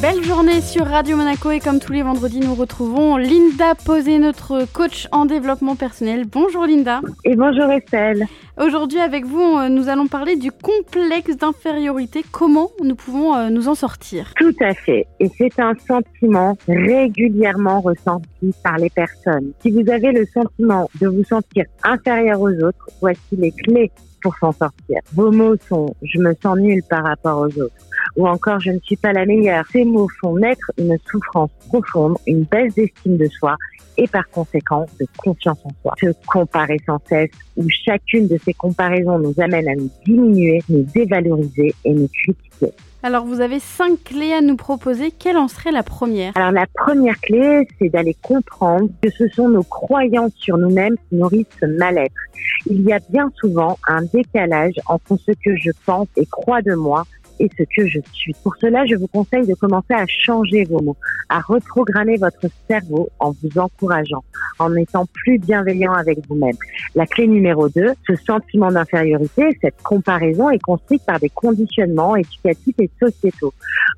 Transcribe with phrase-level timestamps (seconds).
[0.00, 4.64] Belle journée sur Radio Monaco et comme tous les vendredis, nous retrouvons Linda Posé, notre
[4.72, 6.24] coach en développement personnel.
[6.24, 7.00] Bonjour Linda.
[7.24, 8.26] Et bonjour Estelle.
[8.60, 12.24] Aujourd'hui avec vous, euh, nous allons parler du complexe d'infériorité.
[12.30, 14.34] Comment nous pouvons euh, nous en sortir?
[14.36, 15.08] Tout à fait.
[15.18, 19.50] Et c'est un sentiment régulièrement ressenti par les personnes.
[19.62, 23.90] Si vous avez le sentiment de vous sentir inférieur aux autres, voici les clés
[24.22, 24.98] pour s'en sortir.
[25.12, 27.74] Vos mots sont je me sens nul par rapport aux autres
[28.18, 29.64] ou encore je ne suis pas la meilleure.
[29.72, 33.56] Ces mots font naître une souffrance profonde, une baisse d'estime de soi
[33.96, 35.94] et par conséquent de confiance en soi.
[36.00, 40.82] Se comparer sans cesse, où chacune de ces comparaisons nous amène à nous diminuer, nous
[40.94, 42.72] dévaloriser et nous critiquer.
[43.04, 45.12] Alors vous avez cinq clés à nous proposer.
[45.12, 46.32] Quelle en serait la première?
[46.36, 51.14] Alors la première clé, c'est d'aller comprendre que ce sont nos croyances sur nous-mêmes qui
[51.14, 52.20] nourrissent ce mal-être.
[52.66, 56.74] Il y a bien souvent un décalage entre ce que je pense et crois de
[56.74, 57.04] moi
[57.38, 58.34] et ce que je suis.
[58.42, 60.96] Pour cela, je vous conseille de commencer à changer vos mots,
[61.28, 64.24] à reprogrammer votre cerveau en vous encourageant,
[64.58, 66.56] en étant plus bienveillant avec vous-même.
[66.94, 72.78] La clé numéro 2, ce sentiment d'infériorité, cette comparaison est construite par des conditionnements éducatifs
[72.78, 73.52] et sociétaux.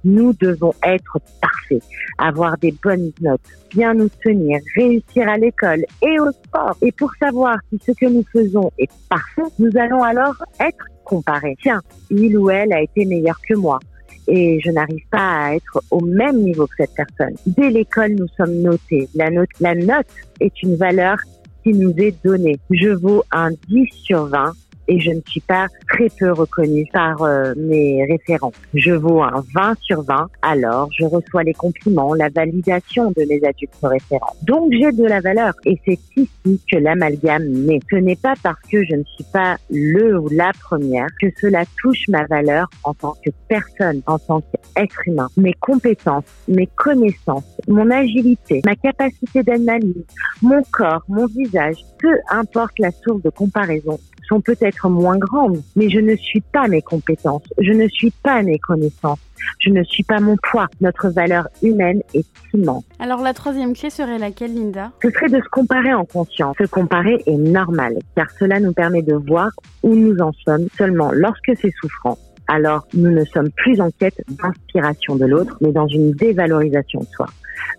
[0.04, 1.82] Nous devons être parfaits,
[2.18, 6.76] avoir des bonnes notes, bien nous tenir, réussir à l'école et au sport.
[6.82, 11.56] Et pour savoir si ce que nous faisons est parfait, nous allons alors être comparer.
[11.60, 13.80] Tiens, il ou elle a été meilleur que moi
[14.28, 17.34] et je n'arrive pas à être au même niveau que cette personne.
[17.46, 19.08] Dès l'école, nous sommes notés.
[19.14, 20.06] La note, la note
[20.38, 21.18] est une valeur
[21.64, 22.58] qui nous est donnée.
[22.70, 24.52] Je vaux un 10 sur 20
[24.90, 28.52] et je ne suis pas très peu reconnue par euh, mes référents.
[28.74, 33.40] Je vaux un 20 sur 20, alors je reçois les compliments, la validation de mes
[33.46, 34.34] adultes référents.
[34.42, 37.78] Donc j'ai de la valeur et c'est ici que l'amalgame naît.
[37.88, 41.62] Ce n'est pas parce que je ne suis pas le ou la première que cela
[41.80, 45.28] touche ma valeur en tant que personne, en tant qu'être humain.
[45.36, 50.04] Mes compétences, mes connaissances, mon agilité, ma capacité d'analyse,
[50.42, 53.98] mon corps, mon visage, peu importe la source de comparaison,
[54.30, 58.42] sont peut-être moins grandes, mais je ne suis pas mes compétences, je ne suis pas
[58.42, 59.18] mes connaissances,
[59.58, 60.68] je ne suis pas mon poids.
[60.80, 62.84] Notre valeur humaine est immense.
[62.98, 64.92] Alors la troisième clé serait laquelle, Linda?
[65.02, 66.56] Ce serait de se comparer en conscience.
[66.58, 69.50] Se comparer est normal, car cela nous permet de voir
[69.82, 72.16] où nous en sommes seulement lorsque c'est souffrant
[72.50, 77.06] alors nous ne sommes plus en quête d'inspiration de l'autre, mais dans une dévalorisation de
[77.14, 77.26] soi.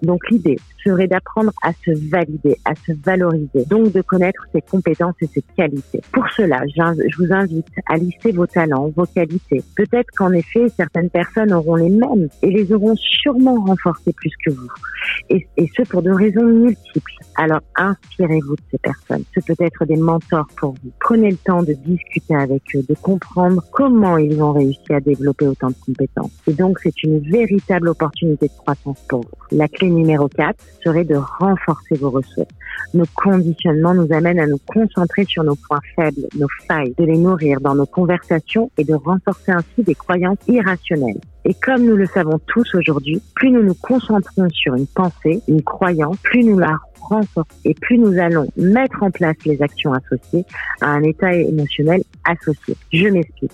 [0.01, 5.15] Donc l'idée serait d'apprendre à se valider, à se valoriser, donc de connaître ses compétences
[5.21, 6.01] et ses qualités.
[6.11, 9.63] Pour cela, je vous invite à lister vos talents, vos qualités.
[9.75, 14.51] Peut-être qu'en effet, certaines personnes auront les mêmes et les auront sûrement renforcées plus que
[14.51, 14.67] vous.
[15.29, 17.11] Et, ce, pour de raisons multiples.
[17.37, 19.23] Alors, inspirez-vous de ces personnes.
[19.33, 20.91] Ce peut être des mentors pour vous.
[20.99, 25.47] Prenez le temps de discuter avec eux, de comprendre comment ils ont réussi à développer
[25.47, 26.31] autant de compétences.
[26.47, 29.57] Et donc, c'est une véritable opportunité de croissance pour vous.
[29.71, 32.49] Clé numéro 4 serait de renforcer vos ressources.
[32.93, 37.17] Nos conditionnements nous amènent à nous concentrer sur nos points faibles, nos failles, de les
[37.17, 41.19] nourrir dans nos conversations et de renforcer ainsi des croyances irrationnelles.
[41.45, 45.63] Et comme nous le savons tous aujourd'hui, plus nous nous concentrons sur une pensée, une
[45.63, 50.45] croyance, plus nous la renforçons et plus nous allons mettre en place les actions associées
[50.81, 52.75] à un état émotionnel associé.
[52.93, 53.51] Je m'explique.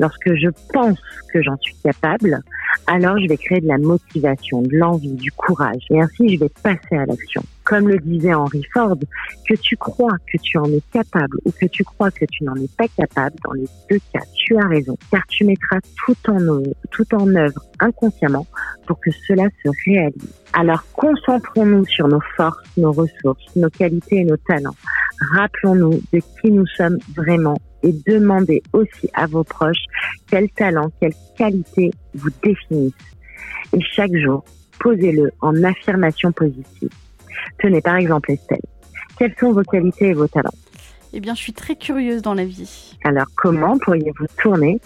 [0.00, 0.98] Lorsque je pense
[1.32, 2.40] que j'en suis capable,
[2.88, 5.82] alors je vais créer de la motivation, de l'envie, du courage.
[5.90, 7.42] Et ainsi, je vais passer à l'action.
[7.62, 8.96] Comme le disait Henry Ford,
[9.46, 12.56] que tu crois que tu en es capable ou que tu crois que tu n'en
[12.56, 17.34] es pas capable, dans les deux cas, tu as raison, car tu mettras tout en,
[17.36, 18.46] œuvre inconsciemment
[18.86, 20.32] pour que cela se réalise.
[20.54, 24.74] Alors concentrons-nous sur nos forces, nos ressources, nos qualités et nos talents.
[25.34, 29.84] Rappelons-nous de qui nous sommes vraiment et demandez aussi à vos proches
[30.28, 32.92] quel talent, quelle qualité vous définissent.
[33.72, 34.44] Et chaque jour,
[34.80, 36.90] posez-le en affirmation positive.
[37.58, 38.58] Tenez par exemple Estelle.
[39.18, 40.50] Quelles sont vos qualités et vos talents?
[41.12, 42.96] Eh bien, je suis très curieuse dans la vie.
[43.02, 44.78] Alors, comment pourriez-vous tourner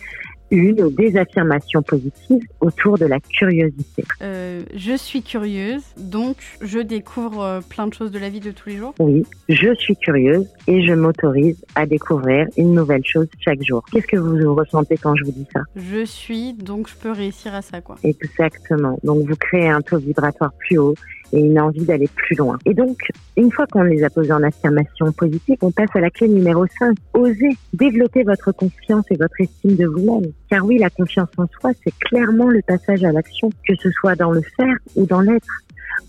[0.53, 4.05] une ou des affirmations positives autour de la curiosité.
[4.21, 8.51] Euh, je suis curieuse, donc je découvre euh, plein de choses de la vie de
[8.51, 8.95] tous les jours.
[9.01, 13.83] Oui, je suis curieuse et je m'autorise à découvrir une nouvelle chose chaque jour.
[13.91, 15.61] Qu'est-ce que vous ressentez quand je vous dis ça?
[15.75, 17.97] Je suis, donc je peux réussir à ça, quoi.
[18.05, 18.99] Exactement.
[19.03, 20.95] Donc vous créez un taux vibratoire plus haut
[21.33, 22.59] et une envie d'aller plus loin.
[22.67, 22.99] Et donc,
[23.37, 26.67] une fois qu'on les a posés en affirmation positive, on passe à la clé numéro
[26.79, 26.97] 5.
[27.15, 30.33] Osez développer votre confiance et votre estime de vous-même.
[30.51, 34.15] Car oui, la confiance en soi, c'est clairement le passage à l'action, que ce soit
[34.15, 35.47] dans le faire ou dans l'être.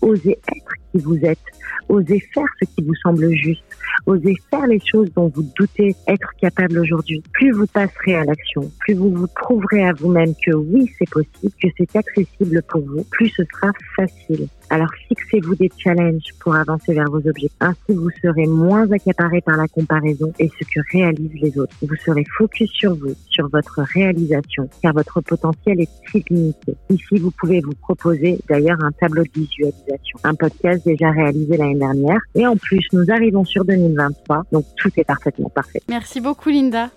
[0.02, 1.38] Osez être vous êtes.
[1.88, 3.64] Osez faire ce qui vous semble juste.
[4.06, 7.22] Osez faire les choses dont vous doutez être capable aujourd'hui.
[7.32, 11.52] Plus vous passerez à l'action, plus vous vous prouverez à vous-même que oui, c'est possible,
[11.62, 14.48] que c'est accessible pour vous, plus ce sera facile.
[14.70, 17.50] Alors fixez-vous des challenges pour avancer vers vos objectifs.
[17.60, 21.76] Ainsi, vous serez moins accaparé par la comparaison et ce que réalisent les autres.
[21.82, 26.74] Vous serez focus sur vous, sur votre réalisation, car votre potentiel est illimité.
[26.90, 31.78] Ici, vous pouvez vous proposer d'ailleurs un tableau de visualisation, un podcast déjà réalisé l'année
[31.78, 32.20] dernière.
[32.34, 35.80] Et en plus, nous arrivons sur 2023, donc tout est parfaitement parfait.
[35.88, 36.90] Merci beaucoup Linda.